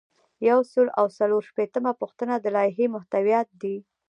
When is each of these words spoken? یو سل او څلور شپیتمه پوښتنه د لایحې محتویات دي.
یو 0.49 0.59
سل 0.71 0.87
او 0.99 1.05
څلور 1.17 1.41
شپیتمه 1.49 1.91
پوښتنه 2.01 2.33
د 2.39 2.45
لایحې 2.55 2.85
محتویات 2.95 3.47
دي. 3.61 3.75